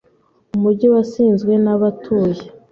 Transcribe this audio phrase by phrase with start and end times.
[0.55, 2.43] Umujyi wasizwe nabatuye.